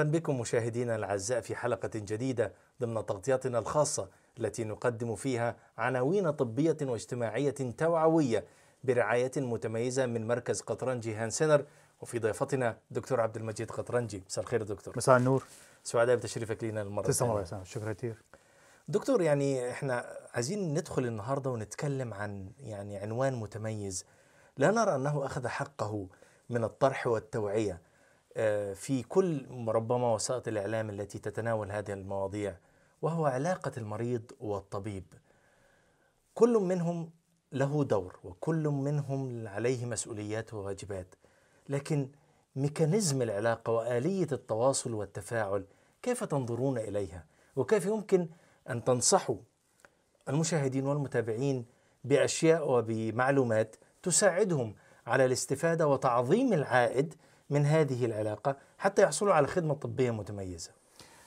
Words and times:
مرحبا 0.00 0.18
بكم 0.18 0.40
مشاهدينا 0.40 0.96
الأعزاء 0.96 1.40
في 1.40 1.54
حلقة 1.54 1.90
جديدة 1.94 2.52
ضمن 2.80 3.06
تغطياتنا 3.06 3.58
الخاصة 3.58 4.08
التي 4.38 4.64
نقدم 4.64 5.14
فيها 5.14 5.56
عناوين 5.78 6.30
طبية 6.30 6.76
واجتماعية 6.82 7.50
توعوية 7.50 8.44
برعاية 8.84 9.32
متميزة 9.36 10.06
من 10.06 10.26
مركز 10.26 10.60
قطرنجي 10.60 11.14
هانسنر 11.14 11.64
وفي 12.00 12.18
ضيفتنا 12.18 12.76
دكتور 12.90 13.20
عبد 13.20 13.36
المجيد 13.36 13.70
قطرنجي. 13.70 14.22
مساء 14.26 14.44
الخير 14.44 14.62
دكتور. 14.62 14.94
مساء 14.96 15.16
النور. 15.16 15.44
سعداء 15.84 16.16
بتشريفك 16.16 16.64
لنا 16.64 16.82
المرة 16.82 17.06
تسلم 17.06 17.30
الله. 17.30 17.42
يسلمك. 17.42 17.66
شكرا 17.66 17.92
كثير. 17.92 18.22
دكتور 18.88 19.22
يعني 19.22 19.70
إحنا 19.70 20.16
عايزين 20.34 20.74
ندخل 20.74 21.06
النهارده 21.06 21.50
ونتكلم 21.50 22.14
عن 22.14 22.50
يعني 22.60 22.96
عنوان 22.96 23.34
متميز. 23.34 24.04
لا 24.56 24.70
نرى 24.70 24.94
أنه 24.94 25.26
أخذ 25.26 25.46
حقه 25.48 26.06
من 26.50 26.64
الطرح 26.64 27.06
والتوعية. 27.06 27.89
في 28.74 29.04
كل 29.08 29.46
ربما 29.68 30.14
وسائط 30.14 30.48
الإعلام 30.48 30.90
التي 30.90 31.18
تتناول 31.18 31.70
هذه 31.72 31.92
المواضيع 31.92 32.56
وهو 33.02 33.26
علاقة 33.26 33.72
المريض 33.76 34.22
والطبيب. 34.40 35.04
كل 36.34 36.58
منهم 36.58 37.10
له 37.52 37.84
دور 37.84 38.18
وكل 38.24 38.68
منهم 38.68 39.48
عليه 39.48 39.86
مسؤوليات 39.86 40.54
وواجبات 40.54 41.14
لكن 41.68 42.08
ميكانيزم 42.56 43.22
العلاقة 43.22 43.72
وآلية 43.72 44.28
التواصل 44.32 44.94
والتفاعل 44.94 45.64
كيف 46.02 46.24
تنظرون 46.24 46.78
إليها 46.78 47.24
وكيف 47.56 47.86
يمكن 47.86 48.28
أن 48.70 48.84
تنصحوا 48.84 49.36
المشاهدين 50.28 50.86
والمتابعين 50.86 51.64
بأشياء 52.04 52.70
وبمعلومات 52.70 53.76
تساعدهم 54.02 54.74
على 55.06 55.24
الاستفادة 55.24 55.86
وتعظيم 55.88 56.52
العائد 56.52 57.14
من 57.50 57.66
هذه 57.66 58.04
العلاقة 58.04 58.56
حتى 58.78 59.02
يحصلوا 59.02 59.34
على 59.34 59.46
خدمة 59.46 59.74
طبية 59.74 60.10
متميزة. 60.10 60.70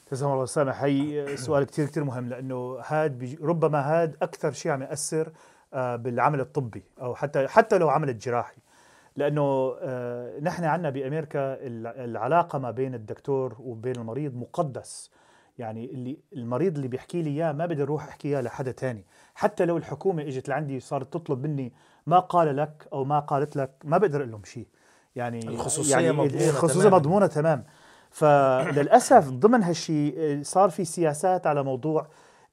تسلم 0.06 0.32
الله 0.32 0.46
سامح 0.46 0.84
هي 0.84 1.38
سؤال 1.38 1.64
كثير 1.64 1.86
كثير 1.86 2.04
مهم 2.04 2.30
لأنه 2.30 2.78
هاد 2.88 3.38
ربما 3.42 3.80
هاد 3.80 4.16
أكثر 4.22 4.52
شيء 4.52 4.72
عم 4.72 4.82
يأثر 4.82 5.32
آه، 5.74 5.96
بالعمل 5.96 6.40
الطبي 6.40 6.84
أو 7.02 7.16
حتى 7.16 7.48
حتى 7.48 7.78
لو 7.78 7.90
عمل 7.90 8.10
الجراحي. 8.10 8.58
لأنه 9.16 9.76
آه، 9.82 10.40
نحن 10.40 10.64
عندنا 10.64 10.90
بأمريكا 10.90 11.40
ال- 11.54 11.88
العلاقة 11.88 12.60
ما 12.60 12.72
بين 12.72 12.96
الدكتور 12.96 13.56
وبين 13.60 13.96
المريض 13.96 14.36
مقدس. 14.36 15.12
يعني 15.58 15.86
اللي 15.86 16.18
المريض 16.34 16.76
اللي 16.76 16.88
بيحكي 16.88 17.22
لي 17.22 17.30
إياه 17.30 17.52
ما 17.52 17.66
بدي 17.66 17.84
أروح 17.84 18.08
أحكي 18.08 18.28
إياه 18.28 18.42
لحدا 18.42 18.72
تاني. 18.72 19.06
حتى 19.36 19.66
لو 19.66 19.78
الحكومة 19.78 20.24
إجت 20.24 20.50
لعندي 20.50 20.80
صارت 20.80 21.14
تطلب 21.14 21.44
مني 21.48 21.74
ما 22.08 22.20
قال 22.20 22.58
لك 22.58 22.88
أو 22.94 23.04
ما 23.04 23.20
قالت 23.20 23.56
لك 23.56 23.72
ما 23.84 23.98
بقدر 23.98 24.20
أقول 24.20 24.32
لهم 24.32 24.44
شيء. 24.44 24.68
يعني 25.16 25.47
الخصوصية 25.47 25.92
يعني 25.95 26.11
مضمونة 26.11 26.50
الخصوصية 26.50 26.81
تماماً. 26.81 26.97
مضمونة 26.97 27.28
تمام. 27.28 27.64
فللأسف 28.11 29.30
ضمن 29.30 29.64
هالشيء 29.64 30.39
صار 30.44 30.70
في 30.70 30.86
سياسات 30.86 31.47
على 31.47 31.64
موضوع 31.64 32.08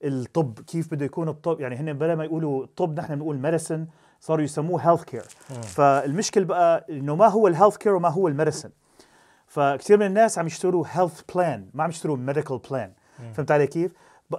الطب 0.05 0.61
كيف 0.61 0.95
بده 0.95 1.05
يكون 1.05 1.29
الطب. 1.29 1.61
يعني 1.61 1.77
هن 1.77 1.93
بلا 1.93 2.15
ما 2.15 2.25
يقولوا 2.25 2.65
الطب 2.65 3.01
نحن 3.01 3.15
بنقول 3.15 3.39
medicine 3.39 3.87
صاروا 4.21 4.45
يسموه 4.45 4.81
health 4.91 5.05
care 5.05 5.25
فالمشكل 5.63 6.45
بقى 6.45 6.87
إنه 6.91 7.17
ما 7.17 7.27
هو 7.29 7.49
ال 7.49 7.53
health 7.53 7.77
care 7.77 7.95
وما 7.95 8.09
هو 8.09 8.29
ال 8.29 8.34
medicine 8.34 8.71
فكثير 9.47 9.97
من 9.99 10.07
الناس 10.07 10.39
عم 10.39 10.47
يشتروا 10.47 10.85
health 10.91 11.21
plan 11.35 11.67
ما 11.75 11.83
عم 11.85 11.91
يشتروا 11.91 12.17
medical 12.17 12.59
plan 12.71 12.93
فهمت 13.35 13.51
علي 13.51 13.67
كيف؟ 13.67 13.93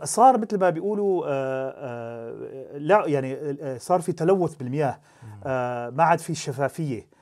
صار 0.03 0.37
مثل 0.37 0.59
ما 0.59 0.69
بيقولوا 0.69 1.25
آه 1.27 1.73
آه 1.77 2.77
لا 2.77 3.03
يعني 3.07 3.33
آه 3.61 3.77
صار 3.77 4.01
في 4.01 4.11
تلوث 4.11 4.55
بالمياه. 4.55 4.99
آه 5.45 5.89
ما 5.89 6.03
عاد 6.03 6.19
في 6.19 6.35
شفافية. 6.35 6.99
آه 7.01 7.20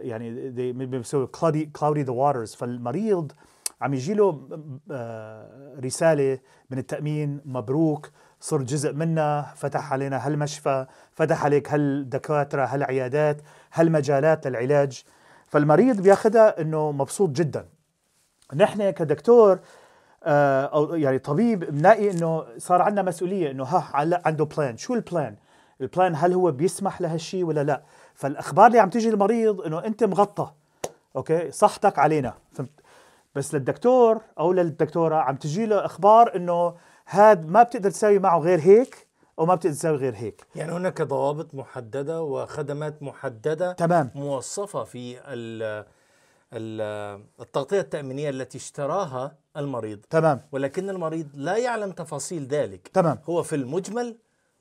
يعني 0.00 0.50
they- 0.50 0.76
بيسووا 0.76 1.26
cloudy 1.36 1.66
cloudy 1.78 2.04
the 2.06 2.12
waters. 2.12 2.56
فالمريض 2.56 3.32
عم 3.80 3.94
يجي 3.94 4.14
له 4.14 4.48
آه 4.90 5.74
رسالة 5.84 6.38
من 6.70 6.78
التأمين 6.78 7.40
مبروك 7.44 8.10
صرت 8.40 8.64
جزء 8.64 8.92
منا 8.92 9.52
فتح 9.56 9.92
علينا 9.92 10.26
هالمشفى 10.26 10.86
فتح 11.12 11.44
عليك 11.44 11.72
هالدكاترة 11.72 12.64
هالعيادات 12.64 13.40
هالمجالات 13.72 14.46
للعلاج. 14.46 15.02
فالمريض 15.46 16.00
بياخذها 16.00 16.60
إنه 16.60 16.92
مبسوط 16.92 17.30
جدا. 17.30 17.66
نحن 18.54 18.90
كدكتور 18.90 19.58
آه، 20.24 20.64
أو 20.64 20.94
يعني 20.94 21.18
طبيب 21.18 21.58
بنلاقي 21.64 22.10
إنه 22.10 22.44
صار 22.58 22.82
عندنا 22.82 23.02
مسؤولية 23.02 23.50
إنه 23.50 23.64
ها 23.64 23.84
عنده 24.24 24.44
plan 24.44 24.76
شو 24.76 24.94
ال 24.94 25.02
plan 25.02 25.36
ال 25.80 25.87
plan 25.87 26.14
هل 26.16 26.32
هو 26.32 26.50
بيسمح 26.52 27.00
لهالشيء 27.00 27.44
ولا 27.44 27.64
لا؟ 27.64 27.82
فالأخبار 28.24 28.66
اللي 28.66 28.78
عم 28.78 28.90
تيجي 28.90 29.10
للمريض 29.10 29.60
إنه 29.60 29.84
أنت 29.84 30.04
مغطى. 30.04 30.50
okay؟ 31.16 31.50
صحتك 31.50 31.98
علينا. 31.98 32.34
فهمت؟ 32.52 32.70
بس 33.34 33.54
للدكتور 33.54 34.20
أو 34.38 34.52
للدكتورة 34.52 35.16
عم 35.16 35.36
تجي 35.36 35.66
له 35.66 35.84
أخبار 35.84 36.36
إنه 36.36 36.74
هاد 37.08 37.48
ما 37.48 37.62
بتقدر 37.62 37.90
تساوي 37.90 38.18
معه 38.18 38.38
غير 38.38 38.60
هيك 38.60 39.06
أو 39.38 39.46
ما 39.46 39.54
بتقدر 39.54 39.74
تساوي 39.74 39.96
غير 39.96 40.14
هيك. 40.16 40.46
يعني 40.56 40.72
هناك 40.72 41.02
ضوابط 41.02 41.54
محددة 41.54 42.22
وخدمات 42.22 43.02
محددة 43.02 43.72
تمام. 43.72 44.10
موصفة 44.14 44.84
في 44.84 45.18
ال- 45.18 45.84
ال- 46.52 47.22
التغطية 47.40 47.80
التأمينية 47.80 48.30
التي 48.30 48.58
اشتراها 48.58 49.34
المريض. 49.56 49.98
تمام. 50.10 50.40
ولكن 50.52 50.90
المريض 50.90 51.28
لا 51.34 51.56
يعلم 51.56 51.90
تفاصيل 51.92 52.46
ذلك. 52.46 52.88
تمام. 52.88 53.18
هو 53.28 53.42
في 53.42 53.56
المجمل 53.56 54.16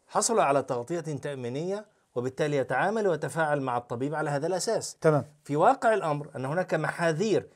حصل 0.08 0.40
على 0.40 0.64
تغطية 0.64 1.00
تأمينية 1.00 1.86
وبالتالي 2.16 2.58
يتعامل 2.58 3.08
ويتفاعل 3.08 3.62
مع 3.62 3.78
الطبيب 3.78 4.16
على 4.16 4.30
هذا 4.30 4.47
الأساس. 4.47 4.96
تمام. 5.02 5.25
في 5.44 5.56
واقع 5.56 5.94
الأمر 5.94 6.30
أن 6.36 6.46
هناك 6.46 6.74
محاذير 6.74 7.47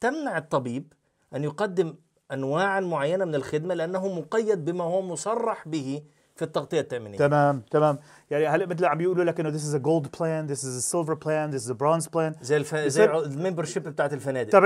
تمنع 0.00 0.38
الطبيب 0.38 0.92
أن 1.34 1.44
يقدم 1.44 1.94
أنواعا 2.32 2.80
معينة 2.80 3.24
من 3.24 3.34
الخدمة 3.34 3.74
لأنه 3.74 4.08
مقيد 4.08 4.64
بما 4.64 4.84
هو 4.84 5.02
مصرح 5.02 5.68
به 5.68 6.02
في 6.36 6.44
التغطية 6.44 6.80
التأمينية. 6.80 7.18
تمام 7.18 7.62
تمام. 7.70 7.98
يعني 8.30 8.46
هلا 8.48 8.66
مثل 8.66 8.84
عم 8.84 8.98
بيقولوا 8.98 9.24
لك 9.24 9.40
إنه 9.40 9.50
this 9.50 9.62
is 9.62 9.74
a 9.74 9.82
gold 9.82 10.08
plan 10.18 10.52
this 10.52 10.60
is 10.62 10.76
a 10.76 10.92
silver 10.92 11.14
plan 11.16 11.50
this 11.52 11.64
is 11.66 11.70
a 11.70 11.74
bronze 11.74 12.08
plan 12.08 12.42
زي 12.42 12.56
الف... 12.56 12.74
زي 12.74 13.04
الممبر 13.04 13.64
شيب 13.64 13.82
بتاعت 13.88 14.12
الفنادق. 14.12 14.50
طب 14.50 14.64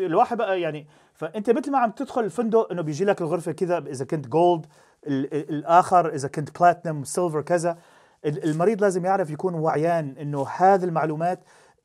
الواحد 0.00 0.36
بقى 0.36 0.60
يعني 0.60 0.86
فأنت 1.14 1.50
مثل 1.50 1.70
ما 1.72 1.78
عم 1.78 1.90
تدخل 1.90 2.24
الفندق 2.24 2.72
إنه 2.72 2.82
بيجي 2.82 3.04
لك 3.04 3.20
الغرفة 3.20 3.52
كذا 3.52 3.78
إذا 3.78 4.04
كنت 4.04 4.28
gold 4.28 4.66
الآخر 5.06 6.14
إذا 6.14 6.28
كنت 6.28 6.60
platinum 6.60 7.04
silver 7.04 7.42
كذا 7.42 7.78
المريض 8.26 8.80
لازم 8.82 9.04
يعرف 9.04 9.30
يكون 9.30 9.54
وعيان 9.54 10.14
إنه 10.20 10.46
هذه 10.56 10.84
المعلومات 10.84 11.40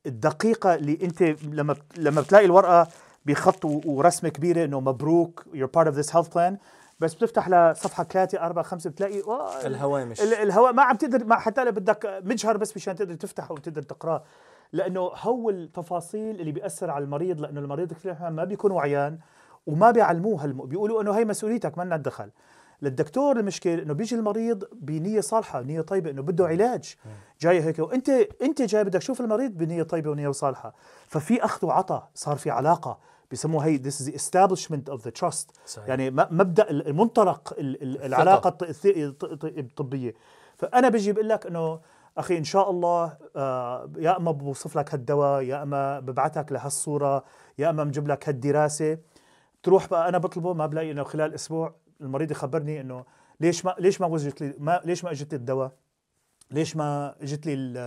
الدقيقة 0.05 0.75
اللي 0.75 0.99
أنت 1.03 1.21
لما 1.43 1.75
لما 1.97 2.21
بتلاقي 2.21 2.45
الورقة 2.45 2.87
بخط 3.25 3.65
ورسمة 3.65 4.29
كبيرة 4.29 4.65
إنه 4.65 4.79
مبروك 4.79 5.45
you're 5.53 5.79
part 5.79 5.87
of 5.87 5.95
this 5.95 6.11
health 6.13 6.27
plan 6.35 6.53
بس 6.99 7.13
بتفتح 7.13 7.49
لصفحه 7.49 8.03
ثلاثة 8.03 8.39
أربعة 8.45 8.63
خمسة 8.63 8.89
بتلاقي 8.89 9.21
الهوامش 9.65 10.21
ال- 10.21 10.33
الهواء 10.33 10.73
ما 10.73 10.83
عم 10.83 10.95
تقدر 10.95 11.23
ما 11.25 11.35
حتى 11.35 11.63
لو 11.63 11.71
بدك 11.71 12.21
مجهر 12.25 12.57
بس 12.57 12.75
مشان 12.77 12.95
تقدر 12.95 13.13
تفتحه 13.13 13.53
وتقدر 13.53 13.81
تقراه 13.81 14.23
لأنه 14.73 14.99
هو 14.99 15.49
التفاصيل 15.49 16.39
اللي 16.39 16.51
بيأثر 16.51 16.89
على 16.91 17.03
المريض 17.03 17.41
لأنه 17.41 17.59
المريض 17.59 17.93
كثير 17.93 18.15
ما 18.29 18.43
بيكون 18.43 18.71
وعيان 18.71 19.17
وما 19.67 19.91
بيعلموه 19.91 20.43
هالم... 20.43 20.65
بيقولوا 20.65 21.01
إنه 21.01 21.11
هي 21.11 21.25
مسؤوليتك 21.25 21.77
ما 21.77 21.83
لنا 21.83 21.97
دخل. 21.97 22.29
للدكتور 22.81 23.39
المشكلة 23.39 23.73
إنه 23.83 23.93
بيجي 23.93 24.15
المريض 24.15 24.63
بنية 24.73 25.21
صالحة 25.21 25.61
نيه 25.61 25.81
طيبة 25.81 26.09
إنه 26.09 26.21
بده 26.21 26.47
علاج. 26.47 26.95
جاي 27.41 27.61
هيك 27.63 27.79
وانت 27.79 28.09
أنت 28.41 28.61
جاي 28.61 28.83
بدك 28.83 28.99
تشوف 28.99 29.21
المريض 29.21 29.51
بنية 29.51 29.83
طيبة 29.83 30.09
ونية 30.09 30.31
صالحة. 30.31 30.73
ففي 31.07 31.45
أخذ 31.45 31.67
وعطاء 31.67 32.09
صار 32.15 32.35
في 32.37 32.49
علاقة 32.49 32.99
بيسموها 33.31 33.65
هي 33.65 33.77
this 33.79 33.93
is 34.01 34.05
the 34.05 34.13
establishment 34.15 34.93
of 34.93 34.97
the 35.01 35.11
trust. 35.21 35.47
صحيح. 35.65 35.87
يعني 35.87 36.11
مبدأ 36.11 36.69
المنطلق 36.69 37.53
ال- 37.59 37.83
ال- 37.83 38.01
العلاقة 38.03 38.57
الطبية. 39.43 40.13
فأنا 40.57 40.89
بجي 40.89 41.11
بقول 41.11 41.29
لك 41.29 41.45
إنه 41.45 41.79
أخي 42.17 42.37
إن 42.37 42.43
شاء 42.43 42.69
الله 42.69 43.17
آه، 43.35 43.89
يا 43.97 44.17
إما 44.17 44.31
بوصف 44.31 44.77
لك 44.77 44.93
هالدواء 44.93 45.41
يا 45.41 45.63
إما 45.63 45.99
ببعثك 45.99 46.51
لهالصورة 46.51 47.23
يا 47.57 47.69
إما 47.69 47.83
بجيب 47.83 48.07
لك 48.07 48.29
هالدراسة. 48.29 48.97
تروح 49.63 49.87
بقى 49.87 50.09
أنا 50.09 50.17
بطلبه 50.17 50.53
ما 50.53 50.65
بلاقي 50.65 50.91
إنه 50.91 51.03
خلال 51.03 51.33
أسبوع 51.33 51.75
المريض 52.01 52.31
يخبرني 52.31 52.81
إنه 52.81 53.03
ليش 53.39 53.65
ما 53.65 53.75
ليش 53.79 54.01
ما 54.01 54.07
وجدت 54.07 54.41
لي 54.41 54.53
ما 54.59 54.81
ليش 54.85 55.03
ما 55.03 55.11
إجت 55.11 55.31
لي 55.33 55.37
الدواء؟ 55.37 55.71
ليش 56.51 56.75
ما 56.75 57.15
إجت 57.21 57.45
لي 57.45 57.53
ال- 57.53 57.77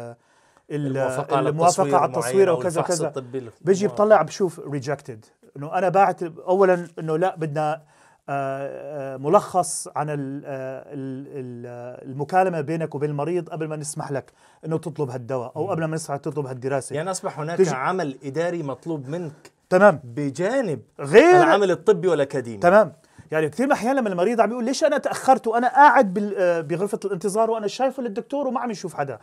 ال- 0.70 0.86
الموافقة 0.86 1.36
على 1.36 1.48
الموافقة 1.48 2.04
التصوير 2.04 2.48
الفحص 2.80 2.98
كذا 2.98 3.08
الطبي 3.08 3.50
بيجي 3.60 3.86
بطلع 3.88 4.22
بشوف 4.22 4.60
ريجكتد 4.60 5.24
إنه 5.56 5.78
أنا 5.78 5.88
باعت 5.88 6.22
اولا 6.22 6.86
إنه 6.98 7.16
لا 7.18 7.36
بدنا 7.36 7.82
آه، 8.28 9.14
آه، 9.14 9.16
ملخص 9.16 9.88
عن 9.96 10.08
آه، 10.10 10.14
ال- 10.14 11.26
ال- 11.28 12.10
المكالمة 12.10 12.60
بينك 12.60 12.94
وبين 12.94 13.10
المريض 13.10 13.48
قبل 13.48 13.68
ما 13.68 13.76
نسمح 13.76 14.12
لك 14.12 14.32
إنه 14.66 14.78
تطلب 14.78 15.10
هالدواء 15.10 15.52
أو 15.56 15.70
قبل 15.70 15.84
ما 15.84 15.94
نسمح 15.96 16.14
لك 16.16 16.20
تطلب 16.24 16.46
هالدراسة. 16.46 16.96
يعني 16.96 17.10
أصبح 17.10 17.40
هناك 17.40 17.58
تجي- 17.58 17.70
عمل 17.74 18.18
إداري 18.24 18.62
مطلوب 18.62 19.08
منك 19.08 19.52
تمام. 19.70 20.00
بجانب 20.04 20.80
غير 21.00 21.36
العمل 21.36 21.70
الطبي 21.70 22.08
والأكاديمي 22.08 22.58
تمام. 22.58 22.92
يعني 23.32 23.48
كثير 23.48 23.72
أحيانا 23.72 24.00
لما 24.00 24.08
المريض 24.08 24.40
عم 24.40 24.50
يقول 24.50 24.64
ليش 24.64 24.84
أنا 24.84 24.98
تأخرت 24.98 25.46
وأنا 25.46 25.68
قاعد 25.68 26.34
آه، 26.36 26.60
بغرفة 26.60 27.00
الانتظار 27.04 27.50
وأنا 27.50 27.66
شايفه 27.66 28.02
للدكتور 28.02 28.48
وما 28.48 28.60
عم 28.60 28.70
يشوف 28.70 28.94
حدا. 28.94 29.18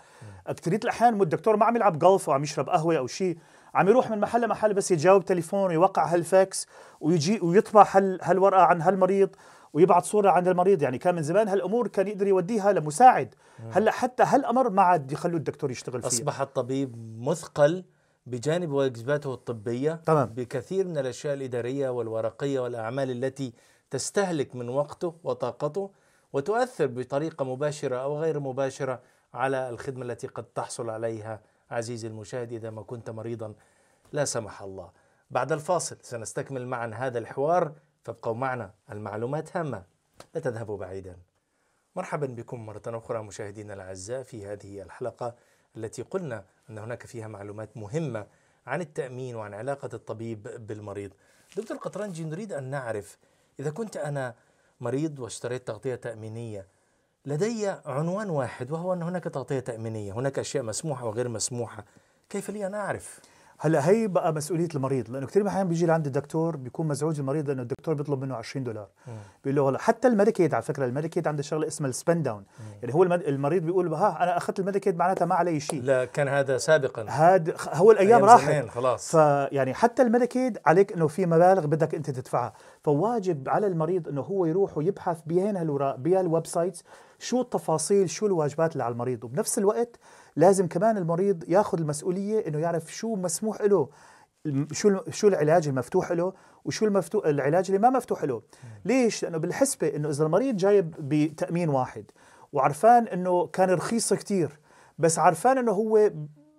اكثريه 0.47 0.79
الأحيان 0.83 1.21
الدكتور 1.21 1.57
ما 1.57 1.65
عم 1.65 1.75
يلعب 1.75 1.99
جولف 1.99 2.29
أو 2.29 2.35
عم 2.35 2.43
يشرب 2.43 2.69
قهوة 2.69 2.97
أو 2.97 3.07
شيء 3.07 3.37
عم 3.73 3.89
يروح 3.89 4.11
من 4.11 4.19
محل 4.19 4.41
لمحل 4.41 4.73
بس 4.73 4.91
يتجاوب 4.91 5.25
تليفون 5.25 5.67
ويوقع 5.69 6.05
هالفاكس 6.05 6.67
ويجي 6.99 7.39
ويطبع 7.39 7.87
هال 7.91 8.19
هالورقة 8.21 8.61
عن 8.61 8.81
هالمريض 8.81 9.29
ويبعث 9.73 10.05
صورة 10.05 10.29
عن 10.29 10.47
المريض. 10.47 10.81
يعني 10.81 10.97
كان 10.97 11.15
من 11.15 11.23
زمان 11.23 11.47
هالأمور 11.47 11.87
كان 11.87 12.07
يقدر 12.07 12.27
يوديها 12.27 12.73
لمساعد. 12.73 13.35
هلأ 13.71 13.91
حتى 13.91 14.23
هالأمر 14.23 14.69
ما 14.69 14.81
عاد 14.81 15.11
يخلوا 15.11 15.37
الدكتور 15.37 15.71
يشتغل 15.71 16.01
فيه. 16.01 16.07
أصبح 16.07 16.41
الطبيب 16.41 16.95
مثقل 17.19 17.83
بجانب 18.25 18.71
واجباته 18.71 19.33
الطبية. 19.33 20.01
تمام. 20.05 20.27
بكثير 20.27 20.87
من 20.87 20.97
الأشياء 20.97 21.33
الإدارية 21.33 21.89
والورقية 21.89 22.59
والأعمال 22.59 23.11
التي 23.11 23.53
تستهلك 23.91 24.55
من 24.55 24.69
وقته 24.69 25.15
وطاقته 25.23 25.91
وتؤثر 26.33 26.87
بطريقة 26.87 27.45
مباشرة 27.45 27.97
أو 27.97 28.19
غير 28.19 28.39
مباشرة 28.39 29.01
على 29.33 29.69
الخدمة 29.69 30.05
التي 30.05 30.27
قد 30.27 30.43
تحصل 30.43 30.89
عليها. 30.89 31.41
عزيزي 31.71 32.07
المشاهد 32.07 32.51
إذا 32.51 32.69
ما 32.69 32.81
كنت 32.81 33.09
مريضا 33.09 33.53
لا 34.11 34.25
سمح 34.25 34.61
الله. 34.61 34.91
بعد 35.31 35.51
الفاصل 35.51 35.97
سنستكمل 36.01 36.67
معا 36.67 36.87
هذا 36.87 37.19
الحوار. 37.19 37.73
فابقوا 38.03 38.33
معنا 38.33 38.73
المعلومات 38.91 39.57
هامة. 39.57 39.83
لا 40.35 40.41
تذهبوا 40.41 40.77
بعيدا. 40.77 41.17
مرحبا 41.95 42.27
بكم 42.27 42.65
مرة 42.65 42.81
أخرى 42.87 43.23
مشاهدينا 43.23 43.73
الأعزاء 43.73 44.23
في 44.23 44.45
هذه 44.45 44.81
الحلقة 44.81 45.35
التي 45.77 46.01
قلنا 46.01 46.45
أن 46.69 46.77
هناك 46.77 47.05
فيها 47.05 47.27
معلومات 47.27 47.77
مهمة 47.77 48.27
عن 48.67 48.81
التأمين 48.81 49.35
وعن 49.35 49.53
علاقة 49.53 49.89
الطبيب 49.93 50.67
بالمريض. 50.67 51.11
دكتور 51.57 51.77
قطرنجي 51.77 52.23
نريد 52.23 52.53
أن 52.53 52.63
نعرف 52.63 53.17
إذا 53.61 53.69
كنت 53.69 53.97
أنا 53.97 54.33
مريض 54.79 55.19
واشتريت 55.19 55.67
تغطية 55.67 55.95
تأمينية 55.95 56.67
لدي 57.25 57.69
عنوان 57.85 58.29
واحد 58.29 58.71
وهو 58.71 58.93
أن 58.93 59.01
هناك 59.01 59.23
تغطية 59.23 59.59
تأمينية 59.59 60.13
هناك 60.13 60.39
أشياء 60.39 60.63
مسموحة 60.63 61.05
وغير 61.05 61.29
مسموحة 61.29 61.85
كيف 62.29 62.49
لي 62.49 62.67
أن 62.67 62.73
أعرف؟ 62.73 63.19
هلا 63.63 63.89
هي 63.89 64.07
بقى 64.07 64.33
مسؤولية 64.33 64.67
المريض 64.75 65.09
لأنه 65.09 65.27
كثير 65.27 65.47
أحيانا 65.47 65.69
بيجي 65.69 65.85
لعند 65.85 66.05
الدكتور 66.05 66.55
بيكون 66.55 66.87
مزعوج 66.87 67.19
المريض 67.19 67.49
لأنه 67.49 67.61
الدكتور 67.61 67.93
بيطلب 67.93 68.21
منه 68.21 68.35
20 68.35 68.63
دولار. 68.63 68.87
بيقول 69.43 69.73
له 69.73 69.77
حتى 69.77 70.07
الميديكيد 70.07 70.53
على 70.53 70.63
فكرة 70.63 70.85
الميديكيد 70.85 71.27
عنده 71.27 71.43
شغلة 71.43 71.67
اسمها 71.67 71.89
ال 71.89 71.95
spend 71.95 72.23
down. 72.23 72.45
يعني 72.81 72.93
هو 72.95 73.03
المريض 73.03 73.63
بيقول 73.63 73.93
ها 73.93 74.23
أنا 74.23 74.37
أخذت 74.37 74.59
الميديكيد 74.59 74.97
معناتها 74.97 75.25
ما 75.25 75.35
علي 75.35 75.59
شيء. 75.59 75.81
لا 75.81 76.05
كان 76.05 76.27
هذا 76.27 76.57
سابقا. 76.57 77.05
هاد 77.09 77.55
هو 77.73 77.91
الأيام 77.91 78.25
راحت. 78.25 78.67
خلاص. 78.67 79.11
فيعني 79.11 79.73
حتى 79.73 80.01
الميديكيد 80.01 80.57
عليك 80.65 80.93
إنه 80.93 81.07
في 81.07 81.25
مبالغ 81.25 81.65
بدك 81.65 81.95
أنت 81.95 82.09
تدفعها. 82.09 82.53
فواجب 82.83 83.49
على 83.49 83.67
المريض 83.67 84.07
إنه 84.07 84.21
هو 84.21 84.45
يروح 84.45 84.77
ويبحث 84.77 85.17
بين 85.25 85.57
هالوراق 85.57 85.95
بهال 85.95 86.47
websites 86.47 86.83
شو 87.19 87.41
التفاصيل 87.41 88.09
شو 88.09 88.25
الواجبات 88.25 88.73
اللي 88.73 88.83
على 88.83 88.91
المريض. 88.91 89.23
وبنفس 89.23 89.57
الوقت 89.57 89.99
لازم 90.35 90.67
كمان 90.67 90.97
المريض 90.97 91.43
ياخذ 91.47 91.79
المسؤولية 91.79 92.47
إنه 92.47 92.59
يعرف 92.59 92.93
شو 92.93 93.15
مسموح 93.15 93.61
له 93.61 93.89
شو 94.71 94.97
شو 95.09 95.27
العلاج 95.27 95.67
المفتوح 95.67 96.11
له 96.11 96.33
وشو 96.65 96.85
المفتوح 96.85 97.25
العلاج 97.25 97.65
اللي 97.65 97.79
ما 97.79 97.89
مفتوح 97.89 98.23
له. 98.23 98.41
ليش؟ 98.85 99.23
لأنه 99.23 99.37
بالحسبة 99.37 99.87
إنه 99.95 100.09
إذا 100.09 100.25
المريض 100.25 100.55
جايب 100.57 100.95
بتأمين 100.99 101.69
واحد 101.69 102.05
وعرفان 102.53 103.07
إنه 103.07 103.47
كان 103.47 103.69
رخيص 103.69 104.13
كتير 104.13 104.59
بس 104.99 105.19
عرفان 105.19 105.57
إنه 105.57 105.71
هو 105.71 106.11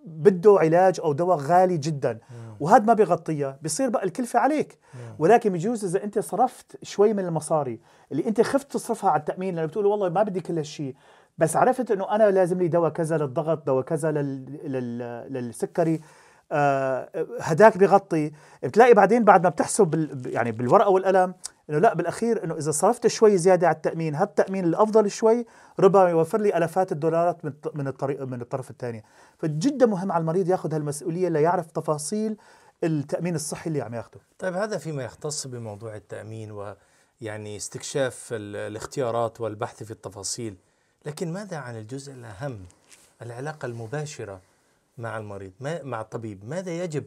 بده 0.06 0.56
علاج 0.60 1.00
أو 1.00 1.12
دواء 1.12 1.36
غالي 1.36 1.78
جدا 1.78 2.18
وهذا 2.62 2.84
ما 2.84 2.92
بيغطيها 2.94 3.58
بصير 3.62 3.88
بقى 3.88 4.04
الكلفة 4.04 4.38
عليك. 4.38 4.78
ولكن 5.18 5.50
بيجوز 5.52 5.84
إذا 5.84 6.04
أنت 6.04 6.18
صرفت 6.18 6.76
شوي 6.84 7.12
من 7.12 7.24
المصاري 7.24 7.80
اللي 8.12 8.26
أنت 8.26 8.40
خفت 8.40 8.72
تصرفها 8.72 9.10
على 9.10 9.20
التأمين 9.20 9.54
لأنه 9.54 9.66
بتقول 9.66 9.86
والله 9.86 10.08
ما 10.08 10.22
بدي 10.22 10.40
كل 10.40 10.56
هالشيء 10.58 10.94
بس 11.38 11.56
عرفت 11.56 11.90
إنه 11.90 12.14
أنا 12.14 12.30
لازم 12.30 12.58
لي 12.58 12.68
دواء 12.68 12.90
كذا 12.90 13.18
للضغط 13.18 13.66
دواء 13.66 13.84
كذا 13.84 14.12
لل... 14.12 14.44
لل... 14.72 14.98
للسكري 15.32 16.00
آه 16.52 17.08
هداك 17.40 17.78
بيغطي. 17.78 18.32
بتلاقي 18.62 18.94
بعدين 18.94 19.24
بعد 19.24 19.42
ما 19.44 19.48
بتحسب 19.48 19.86
بال... 19.86 20.22
يعني 20.26 20.52
بالورقة 20.52 20.88
والقلم 20.90 21.34
إنه 21.70 21.78
لا 21.78 21.94
بالأخير 21.94 22.44
إنه 22.44 22.54
إذا 22.54 22.70
صرفت 22.70 23.06
شوي 23.06 23.38
زيادة 23.38 23.66
على 23.66 23.76
التأمين 23.76 24.14
هذا 24.14 24.24
التامين 24.24 24.64
الأفضل 24.64 25.10
شوي 25.10 25.46
ربما 25.80 26.10
يوفر 26.10 26.40
لي 26.40 26.56
الافات 26.56 26.92
الدولارات 26.92 27.44
من 27.44 27.52
من 27.74 27.88
الطريق 27.88 28.22
من 28.22 28.40
الطرف 28.40 28.70
الثاني. 28.70 29.04
فجدا 29.38 29.86
مهم 29.86 30.12
على 30.12 30.20
المريض 30.20 30.48
ياخذ 30.48 30.74
هالمسؤولية 30.74 31.28
ليعرف 31.28 31.70
تفاصيل 31.70 32.36
التأمين 32.84 33.34
الصحي 33.34 33.68
اللي 33.68 33.80
عم 33.80 33.94
ياخذه 33.94 34.20
طيب 34.38 34.54
هذا 34.54 34.78
فيما 34.78 35.04
يختص 35.04 35.46
بموضوع 35.46 35.96
التأمين 35.96 36.50
ويعني 37.20 37.56
استكشاف 37.56 38.28
ال- 38.32 38.56
الاختيارات 38.56 39.40
والبحث 39.40 39.82
في 39.82 39.90
التفاصيل. 39.90 40.56
لكن 41.06 41.32
ماذا 41.32 41.56
عن 41.56 41.76
الجزء 41.76 42.12
الأهم 42.12 42.58
العلاقة 43.22 43.66
المباشرة 43.66 44.40
مع 44.98 45.18
المريض 45.18 45.52
مع 45.60 46.00
الطبيب؟ 46.00 46.48
ماذا 46.48 46.70
يجب 46.84 47.04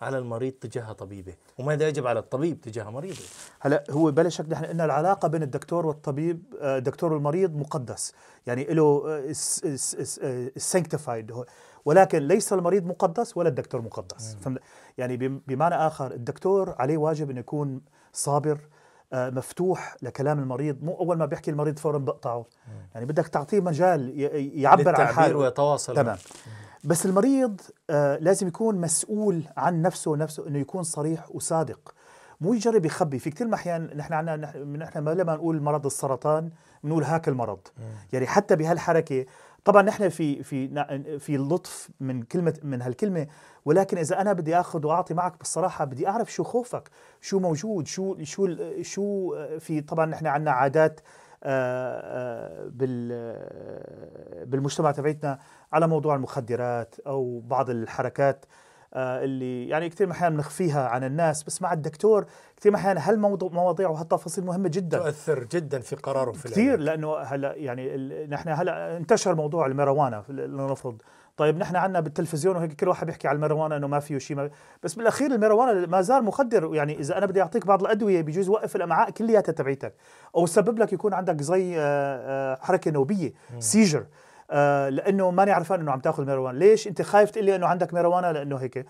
على 0.00 0.18
المريض 0.18 0.52
تجاه 0.52 0.92
طبيبه 0.92 1.34
وماذا 1.58 1.88
يجب 1.88 2.06
على 2.06 2.18
الطبيب 2.18 2.60
تجاه 2.60 2.90
مريضه. 2.90 3.22
هلا 3.60 3.84
هو 3.90 4.10
بلا 4.10 4.28
شك 4.28 4.44
نحن 4.48 4.64
قلنا 4.64 4.84
العلاقة 4.84 5.28
بين 5.28 5.42
الدكتور 5.42 5.86
والطبيب 5.86 6.42
آه، 6.60 6.78
الدكتور 6.78 7.12
والمريض 7.12 7.56
مقدس. 7.56 8.12
يعني 8.46 8.64
له 8.64 9.02
سانكتيفايد 10.56 11.32
ولكن 11.84 12.18
ليس 12.18 12.52
المريض 12.52 12.86
مقدس 12.86 13.36
ولا 13.36 13.48
الدكتور 13.48 13.80
مقدس؟ 13.82 14.36
يعني 14.98 15.16
بم- 15.16 15.40
بمعنى 15.46 15.74
آخر 15.74 16.10
الدكتور 16.12 16.74
عليه 16.78 16.96
واجب 16.96 17.30
انه 17.30 17.40
يكون 17.40 17.80
صابر 18.12 18.58
آه، 19.12 19.30
مفتوح 19.30 19.96
لكلام 20.02 20.38
المريض 20.38 20.82
مو 20.82 20.94
أول 20.94 21.18
ما 21.18 21.26
بيحكي 21.26 21.50
المريض 21.50 21.78
فورا 21.78 21.98
بقطعه. 21.98 22.46
يعني 22.94 23.06
بدك 23.06 23.28
تعطيه 23.28 23.60
مجال 23.60 24.20
يعبر 24.58 24.88
عن 25.00 25.06
حاله. 25.06 25.38
ويتواصل. 25.38 25.94
تمام. 25.94 26.16
بس 26.84 27.06
المريض 27.06 27.60
آه 27.90 28.16
لازم 28.16 28.48
يكون 28.48 28.76
مسؤول 28.80 29.42
عن 29.56 29.82
نفسه 29.82 30.16
نفسه 30.16 30.48
إنه 30.48 30.58
يكون 30.58 30.82
صريح 30.82 31.24
وصادق. 31.30 31.94
مو 32.40 32.54
يجرب 32.54 32.84
يخبي. 32.86 33.18
في 33.18 33.30
كثير 33.30 33.54
أحيان 33.54 33.96
نحن 33.96 34.12
عنا 34.12 34.36
نحن 34.64 34.98
ما 34.98 35.10
لما 35.10 35.34
نقول 35.34 35.60
مرض 35.62 35.86
السرطان 35.86 36.50
بنقول 36.84 37.04
هاك 37.04 37.28
المرض. 37.28 37.58
يعني 38.12 38.26
حتى 38.26 38.56
بهالحركة 38.56 39.26
طبعا 39.64 39.82
نحن 39.82 40.08
في 40.08 40.42
في 40.42 40.68
في 41.18 41.34
اللطف 41.36 41.88
من 42.00 42.22
كلمة 42.22 42.54
من 42.62 42.82
هالكلمة 42.82 43.26
ولكن 43.64 43.98
إذا 43.98 44.20
أنا 44.20 44.32
بدي 44.32 44.60
آخذ 44.60 44.86
وأعطي 44.86 45.14
معك 45.14 45.38
بالصراحة 45.38 45.84
بدي 45.84 46.08
أعرف 46.08 46.32
شو 46.32 46.44
خوفك 46.44 46.90
شو 47.20 47.38
موجود 47.38 47.86
شو 47.86 48.16
شو 48.24 48.48
شو 48.82 49.34
آه، 49.34 49.58
في 49.58 49.80
طبعا 49.80 50.06
نحن 50.06 50.26
عندنا 50.26 50.50
عادات 50.50 51.00
آه، 51.46 52.00
آه، 52.04 52.68
بال 52.68 53.08
آه، 53.12 54.44
بالمجتمع 54.44 54.90
تبعتنا 54.90 55.38
على 55.72 55.88
موضوع 55.88 56.14
المخدرات 56.14 56.94
أو 57.06 57.40
بعض 57.40 57.70
الحركات 57.70 58.44
اللي 58.96 59.68
يعني 59.68 59.88
كثير 59.88 60.10
أحيانا 60.10 60.34
بنخفيها 60.34 60.88
عن 60.88 61.04
الناس 61.04 61.42
بس 61.42 61.62
مع 61.62 61.72
الدكتور 61.72 62.26
كثير 62.56 62.74
أحيانا 62.74 63.10
هالموضوع 63.10 63.50
مواضيع 63.50 63.88
وهالتفاصيل 63.88 64.44
مهمة 64.44 64.68
جدا 64.68 64.98
تؤثر 64.98 65.44
جدا 65.44 65.78
في 65.78 65.96
قراره 65.96 66.32
في 66.32 66.48
كثير. 66.48 66.78
لأنه 66.78 67.16
هلأ 67.16 67.54
يعني 67.56 67.96
نحن 68.26 68.48
هلأ 68.48 68.96
انتشر 68.96 69.34
موضوع 69.34 69.66
الميروانا 69.66 70.24
لنفرض 70.28 71.02
طيب 71.36 71.58
نحن 71.58 71.76
عندنا 71.76 72.00
بالتلفزيون 72.00 72.56
وهيك 72.56 72.72
كل 72.72 72.88
واحد 72.88 73.06
بيحكي 73.06 73.28
على 73.28 73.36
الميروانا 73.36 73.76
إنه 73.76 73.86
ما 73.86 74.00
فيه 74.00 74.18
شيء 74.18 74.36
ما 74.36 74.50
بس 74.82 74.94
بالأخير 74.94 75.30
الميروانا 75.30 75.86
ما 75.86 76.00
زال 76.00 76.24
مخدر. 76.24 76.74
يعني 76.74 76.98
إذا 76.98 77.18
أنا 77.18 77.26
بدي 77.26 77.42
أعطيك 77.42 77.66
بعض 77.66 77.82
الأدوية 77.82 78.20
بيجوز 78.20 78.46
يوقف 78.46 78.76
الأمعاء 78.76 79.10
كلياتها 79.10 79.52
تبعيتك 79.52 79.94
أو 80.36 80.44
يسبب 80.44 80.78
لك 80.78 80.92
يكون 80.92 81.14
عندك 81.14 81.40
زي 81.42 81.78
آه، 81.78 81.80
آه، 81.80 82.58
حركة 82.60 82.90
نوبية 82.90 83.32
سيجر 83.58 84.06
آه 84.50 84.88
لأنه 84.88 85.30
ماني 85.30 85.50
عرفان 85.50 85.80
إنه 85.80 85.92
عم 85.92 86.00
تأخذ 86.00 86.24
ميروانا 86.24 86.58
ليش؟ 86.58 86.88
أنت 86.88 87.02
خايف 87.02 87.30
تقول 87.30 87.44
لي 87.44 87.56
إنه 87.56 87.66
عندك 87.66 87.94
ميروانا 87.94 88.32
لأنه 88.32 88.56
هيك. 88.56 88.86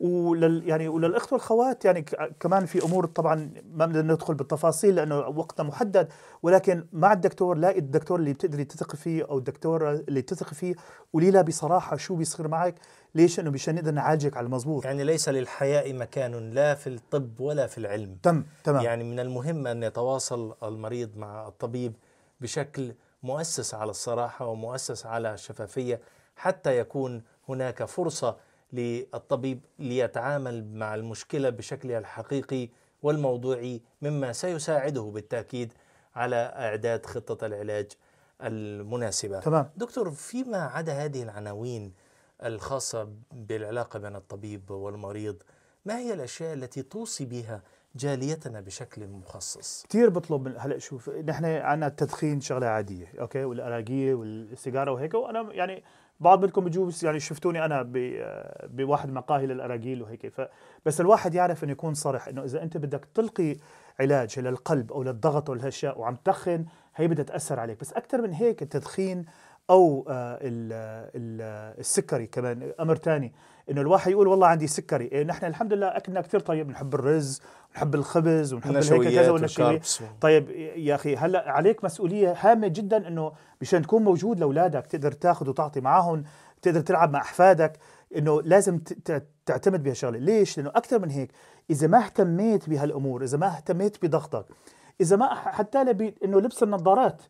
ولل 0.00 0.68
يعني 0.68 0.88
وللاخوه 0.88 1.32
والخوات 1.32 1.84
يعني 1.84 2.02
كمان 2.40 2.66
في 2.66 2.84
أمور 2.84 3.06
طبعا 3.06 3.50
ما 3.72 3.86
بدنا 3.86 4.14
ندخل 4.14 4.34
بالتفاصيل 4.34 4.94
لأنه 4.94 5.18
وقتها 5.18 5.62
محدد 5.62 6.08
ولكن 6.42 6.86
مع 6.92 7.12
الدكتور 7.12 7.56
لاقي 7.56 7.78
الدكتور 7.78 8.18
اللي 8.18 8.32
بتقدري 8.32 8.64
تثقي 8.64 8.96
فيه 8.96 9.24
أو 9.24 9.38
الدكتور 9.38 9.90
اللي 9.90 10.22
تثقي 10.22 10.54
فيه 10.54 10.74
قولي 11.12 11.30
لها 11.30 11.42
بصراحة 11.42 11.96
شو 11.96 12.16
بيصير 12.16 12.48
معك 12.48 12.74
ليش؟ 13.14 13.40
إنه 13.40 13.50
مشان 13.50 13.74
نقدر 13.74 13.90
نعالجك 13.90 14.36
على 14.36 14.44
المضبوط 14.46 14.84
يعني 14.84 15.04
ليس 15.04 15.28
للحياء 15.28 15.92
مكان 15.92 16.50
لا 16.50 16.74
في 16.74 16.86
الطب 16.86 17.40
ولا 17.40 17.66
في 17.66 17.78
العلم. 17.78 18.16
تم 18.22 18.44
تمام. 18.64 18.84
يعني 18.84 19.04
من 19.04 19.20
المهم 19.20 19.66
أن 19.66 19.82
يتواصل 19.82 20.54
المريض 20.62 21.16
مع 21.16 21.48
الطبيب 21.48 21.92
بشكل 22.40 22.94
مؤسس 23.22 23.74
على 23.74 23.90
الصراحة 23.90 24.46
ومؤسس 24.46 25.06
على 25.06 25.34
الشفافية 25.34 26.00
حتى 26.36 26.78
يكون 26.78 27.22
هناك 27.48 27.84
فرصة 27.84 28.36
للطبيب 28.72 29.60
ليتعامل 29.78 30.74
مع 30.74 30.94
المشكلة 30.94 31.50
بشكلها 31.50 31.98
الحقيقي 31.98 32.68
والموضوعي 33.02 33.80
مما 34.02 34.32
سيساعده 34.32 35.02
بالتأكيد 35.02 35.72
على 36.14 36.36
إعداد 36.36 37.06
خطة 37.06 37.46
العلاج 37.46 37.86
المناسبة. 38.42 39.40
تمام. 39.40 39.70
دكتور 39.76 40.10
فيما 40.10 40.58
عدا 40.58 40.92
هذه 40.92 41.22
العناوين 41.22 41.92
الخاصة 42.44 43.08
بالعلاقة 43.32 43.98
بين 43.98 44.16
الطبيب 44.16 44.70
والمريض 44.70 45.42
ما 45.84 45.98
هي 45.98 46.12
الأشياء 46.12 46.52
التي 46.54 46.82
توصي 46.82 47.24
بها 47.24 47.62
جاليتنا 47.96 48.60
بشكل 48.60 49.06
مخصص؟ 49.06 49.86
كثير 49.88 50.08
بطلب 50.08 50.48
من 50.48 50.54
هلا 50.58 50.78
شوف 50.78 51.08
نحن 51.08 51.44
عندنا 51.44 51.86
التدخين 51.86 52.40
شغلة 52.40 52.66
عادية 52.66 53.12
أوكي؟ 53.20 53.44
والاراجيه 53.44 54.14
والسيجارة 54.14 54.92
وهيك 54.92 55.14
وأنا 55.14 55.52
يعني 55.52 55.84
بعض 56.20 56.44
منكم 56.44 56.64
بجوز 56.64 57.04
يعني 57.04 57.20
شفتوني 57.20 57.64
أنا 57.64 57.82
بواحد 58.64 59.12
مقاهي 59.12 59.46
للأراجيل 59.46 60.02
وهيك 60.02 60.28
ف 60.28 60.40
بس 60.86 61.00
الواحد 61.00 61.34
يعرف 61.34 61.64
إنه 61.64 61.72
يكون 61.72 61.94
صريح 61.94 62.28
إنه 62.28 62.44
إذا 62.44 62.62
أنت 62.62 62.76
بدك 62.76 63.04
تلقي 63.14 63.56
علاج 64.00 64.38
للقلب 64.38 64.92
أو 64.92 65.02
للضغط 65.02 65.50
أو 65.50 65.54
لهالأشياء 65.54 66.00
وعم 66.00 66.16
تدخن 66.24 66.64
هي 66.96 67.08
بدها 67.08 67.24
تأثر 67.24 67.60
عليك 67.60 67.80
بس 67.80 67.92
أكثر 67.92 68.22
من 68.22 68.32
هيك 68.32 68.62
التدخين 68.62 69.24
أو 69.70 70.04
آه، 70.08 70.34
ال- 70.42 71.08
ال- 71.16 71.76
السكري 71.80 72.26
كمان. 72.26 72.72
أمر 72.80 72.96
ثاني 72.96 73.32
إنه 73.70 73.80
الواحد 73.80 74.10
يقول 74.10 74.28
والله 74.28 74.46
عندي 74.46 74.66
سكري. 74.66 75.04
إيه 75.04 75.24
نحن 75.24 75.46
الحمد 75.46 75.72
لله 75.72 75.86
أكلنا 75.86 76.20
كثير 76.20 76.40
طيب. 76.40 76.66
بنحب 76.66 76.94
الرز 76.94 77.40
ونحب 77.70 77.94
الخبز 77.94 78.52
ونحب 78.52 78.70
الهيك 78.70 78.84
كذا 78.84 78.96
النشويات 78.96 79.28
والنشويات 79.28 79.88
طيب 80.20 80.50
يا 80.76 80.94
أخي 80.94 81.16
هلأ 81.16 81.50
عليك 81.50 81.84
مسؤولية 81.84 82.34
هامة 82.40 82.68
جدا 82.68 83.08
إنه 83.08 83.32
مشان 83.60 83.82
تكون 83.82 84.04
موجود 84.04 84.40
لأولادك 84.40 84.86
تقدر 84.86 85.12
تاخذ 85.12 85.48
وتعطي 85.48 85.80
معاهم 85.80 86.24
تقدر 86.62 86.80
تلعب 86.80 87.12
مع 87.12 87.20
أحفادك 87.20 87.72
إنه 88.16 88.42
لازم 88.42 88.78
تعتمد 89.46 89.82
بهالشغله 89.82 90.18
ليش؟ 90.18 90.58
لأنه 90.58 90.70
أكثر 90.70 90.98
من 90.98 91.10
هيك 91.10 91.32
إذا 91.70 91.86
ما 91.86 91.98
اهتميت 91.98 92.68
بهالأمور 92.68 93.24
إذا 93.24 93.38
ما 93.38 93.46
اهتميت 93.46 94.04
بضغطك 94.04 94.46
إذا 95.00 95.16
ما 95.16 95.34
حتى 95.34 95.80
إنه 96.24 96.40
لبس 96.40 96.62
النظارات. 96.62 97.22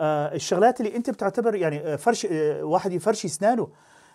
الشغلات 0.00 0.80
اللي 0.80 0.96
انت 0.96 1.10
بتعتبر 1.10 1.54
يعني 1.54 1.80
آه، 1.80 1.96
فرش 1.96 2.26
آه 2.30 2.64
واحد 2.64 2.92
يفرش 2.92 3.24
اسنانه 3.24 3.68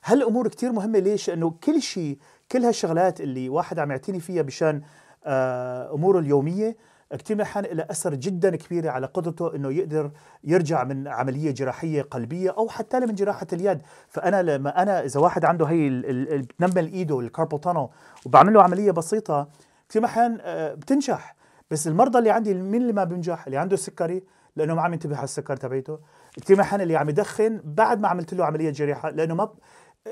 هالامور 0.05 0.47
كتير 0.47 0.71
مهمة 0.71 0.99
ليش؟ 0.99 1.29
لأنه 1.29 1.53
كل 1.63 1.81
شيء 1.81 2.17
كل 2.51 2.65
هالشغلات 2.65 3.21
اللي 3.21 3.49
واحد 3.49 3.79
عم 3.79 3.91
يعتني 3.91 4.19
فيها 4.19 4.41
بشان 4.41 4.81
آه 5.25 5.93
أموره 5.93 6.19
اليومية 6.19 6.77
كثير 7.17 7.35
من 7.35 7.41
الأحيان 7.41 7.65
لها 7.65 7.91
أثر 7.91 8.15
جدا 8.15 8.55
كبيره 8.55 8.89
على 8.89 9.07
قدرته 9.07 9.55
إنه 9.55 9.71
يقدر 9.71 10.11
يرجع 10.43 10.83
من 10.83 11.07
عملية 11.07 11.51
جراحية 11.51 12.01
قلبية 12.01 12.49
أو 12.49 12.69
حتى 12.69 12.99
من 12.99 13.15
جراحة 13.15 13.47
اليد. 13.53 13.81
فأنا 14.07 14.41
لما 14.41 14.81
أنا 14.81 15.05
إذا 15.05 15.19
واحد 15.19 15.45
عنده 15.45 15.65
هي 15.65 15.89
بتنمل 16.37 16.93
ايده 16.93 17.19
الكاربال 17.19 17.61
تانل 17.61 17.87
وبعمل 18.25 18.53
له 18.53 18.63
عملية 18.63 18.91
بسيطة 18.91 19.47
كثير 19.89 20.01
من 20.01 20.07
الأحيان 20.07 20.37
آه، 20.41 20.73
بتنجح. 20.73 21.35
بس 21.71 21.87
المرضى 21.87 22.19
اللي 22.19 22.29
عندي 22.29 22.53
مين 22.53 22.81
اللي 22.81 22.93
ما 22.93 23.03
بينجح؟ 23.03 23.45
اللي 23.45 23.57
عنده 23.57 23.75
سكري 23.75 24.23
لأنه 24.55 24.75
ما 24.75 24.81
عم 24.81 24.93
ينتبه 24.93 25.15
على 25.15 25.23
السكر 25.23 25.55
تبعيته. 25.55 25.99
كثير 26.41 26.55
الاحيان 26.55 26.81
اللي 26.81 26.95
عم 26.95 27.09
يدخن 27.09 27.61
بعد 27.63 27.99
ما 27.99 28.07
عملت 28.07 28.33
له 28.33 28.45
عملية 28.45 28.69
جراحه 28.69 29.09
لأنه 29.09 29.35
ما 29.35 29.45
ب- 29.45 29.55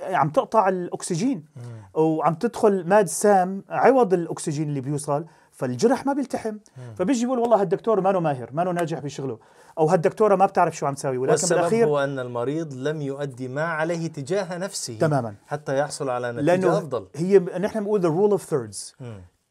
عم 0.03 0.29
تقطع 0.29 0.69
الأكسجين. 0.69 1.45
وعم 1.93 2.35
تدخل 2.35 2.87
ماد 2.87 3.07
سام 3.07 3.63
عوض 3.69 4.13
الأكسجين 4.13 4.69
اللي 4.69 4.81
بيوصل 4.81 5.25
فالجرح 5.51 6.05
ما 6.05 6.13
بيلتحم. 6.13 6.57
فبيجي 6.95 7.25
بيقول 7.25 7.39
والله 7.39 7.61
هالدكتور 7.61 8.01
ما 8.01 8.19
ماهر 8.19 8.49
ما 8.53 8.63
ناجح 8.63 8.99
بشغله. 8.99 9.39
أو 9.77 9.87
هالدكتورة 9.87 10.35
ما 10.35 10.45
بتعرف 10.45 10.77
شو 10.77 10.85
عم 10.85 10.93
تساوي. 10.93 11.17
ولكن 11.17 11.31
والسبب 11.31 11.57
بالأخير 11.57 11.87
هو 11.87 11.99
أن 11.99 12.19
المريض 12.19 12.73
لم 12.73 13.01
يؤدي 13.01 13.47
ما 13.47 13.63
عليه 13.63 14.07
تجاه 14.07 14.57
نفسه 14.57 14.97
تماما. 14.97 15.35
حتى 15.47 15.79
يحصل 15.79 16.09
على 16.09 16.31
نتيجة 16.31 16.45
لأنه 16.45 16.77
أفضل. 16.77 17.07
هي 17.15 17.39
نحن 17.39 17.79
بنقول 17.79 18.01
the 18.01 18.09
rule 18.09 18.31
of 18.31 18.43
thirds. 18.43 18.95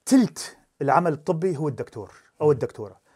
تلت 0.07 0.57
العمل 0.83 1.13
الطبي 1.13 1.57
هو 1.57 1.69
الدكتور 1.69 2.13
أو 2.41 2.53
الدكتورة. 2.53 3.08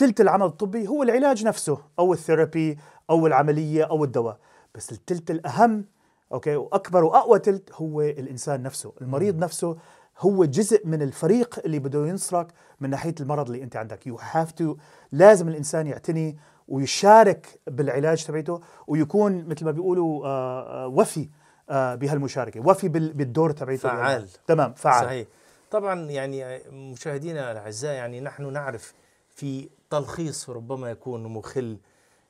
تلت 0.00 0.20
العمل 0.20 0.46
الطبي 0.46 0.88
هو 0.88 1.02
العلاج 1.02 1.44
نفسه 1.46 1.78
أو 1.98 2.12
ال 2.12 2.20
therapy 2.20 2.78
أو 3.10 3.26
العملية 3.26 3.84
أو 3.84 4.04
الدواء. 4.04 4.38
بس 4.74 4.92
التلت 4.92 5.30
الأهم 5.30 5.84
okay 6.32 6.56
وأكبر 6.56 7.04
وأقوى 7.04 7.38
تلت 7.38 7.72
هو 7.72 8.00
الإنسان 8.02 8.62
نفسه. 8.62 8.92
المريض 9.00 9.38
نفسه 9.38 9.76
هو 10.18 10.44
جزء 10.44 10.86
من 10.86 11.02
الفريق 11.02 11.60
اللي 11.64 11.78
بده 11.78 12.06
ينصرك 12.06 12.46
من 12.80 12.90
ناحية 12.90 13.14
المرض 13.20 13.50
اللي 13.50 13.62
أنت 13.62 13.76
عندك. 13.76 14.06
you 14.06 14.18
have 14.20 14.52
to 14.52 14.76
لازم 15.12 15.48
الإنسان 15.48 15.86
يعتني 15.86 16.36
ويشارك 16.68 17.60
بالعلاج 17.66 18.24
تبعته 18.24 18.60
ويكون 18.86 19.44
مثل 19.48 19.64
ما 19.64 19.70
بيقولوا 19.70 20.26
آه، 20.26 20.84
آه، 20.84 20.86
وفي 20.88 21.28
آه، 21.70 21.94
بهالمشاركة 21.94 22.60
وفي 22.60 22.88
بال- 22.88 23.12
بالدور 23.12 23.50
تبعته 23.50 23.78
فعال. 23.88 24.28
تمام 24.46 24.72
فعال. 24.74 25.04
صحيح. 25.04 25.26
طبعا 25.70 26.00
يعني 26.10 26.58
مشاهدينا 26.70 27.52
الأعزاء 27.52 27.94
يعني 27.94 28.20
نحن 28.20 28.52
نعرف 28.52 28.94
في 29.40 29.68
تلخيص 29.90 30.50
ربما 30.50 30.90
يكون 30.90 31.22
مخل 31.22 31.78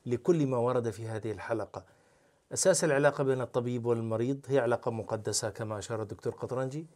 لكل 0.07 0.47
ما 0.47 0.57
ورد 0.57 0.91
في 0.91 1.09
هذه 1.09 1.33
الحلقة. 1.33 1.85
أساس 2.53 2.85
العلاقة 2.85 3.25
بين 3.25 3.41
الطبيب 3.41 3.87
والمريض 3.87 4.41
هي 4.49 4.59
علاقة 4.59 4.91
مقدسة 4.91 5.51
كما 5.51 5.79
أشار 5.79 6.03
الدكتور 6.03 6.33
قطرنجي. 6.33 6.87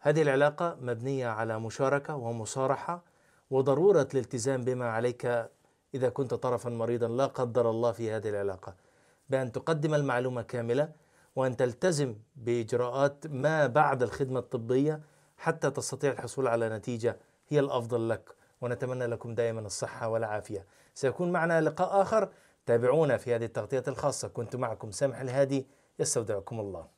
هذه 0.00 0.22
العلاقة 0.22 0.76
مبنية 0.80 1.28
على 1.28 1.60
مشاركة 1.60 2.16
ومصارحة 2.16 3.02
وضرورة 3.50 4.08
الالتزام 4.14 4.64
بما 4.64 4.90
عليك 4.90 5.50
إذا 5.94 6.08
كنت 6.08 6.34
طرفا 6.34 6.70
مريضا. 6.70 7.08
لا 7.08 7.26
قدر 7.26 7.70
الله 7.70 7.92
في 7.92 8.10
هذه 8.10 8.28
العلاقة. 8.28 8.74
بأن 9.30 9.52
تقدم 9.52 9.94
المعلومة 9.94 10.42
كاملة 10.42 10.92
وأن 11.36 11.56
تلتزم 11.56 12.14
بإجراءات 12.36 13.26
ما 13.26 13.66
بعد 13.66 14.02
الخدمة 14.02 14.38
الطبية 14.38 15.00
حتى 15.38 15.70
تستطيع 15.70 16.12
الحصول 16.12 16.46
على 16.48 16.68
نتيجة 16.68 17.16
هي 17.48 17.60
الأفضل 17.60 18.08
لك. 18.08 18.37
ونتمنى 18.60 19.06
لكم 19.06 19.34
دائما 19.34 19.60
الصحة 19.60 20.08
والعافية. 20.08 20.66
سيكون 20.94 21.32
معنا 21.32 21.60
لقاء 21.60 22.02
آخر 22.02 22.28
تابعونا 22.66 23.16
في 23.16 23.34
هذه 23.34 23.44
التغطية 23.44 23.82
الخاصة 23.88 24.28
كنت 24.28 24.56
معكم 24.56 24.90
سامح 24.90 25.20
الهادي 25.20 25.66
يستودعكم 25.98 26.60
الله. 26.60 26.97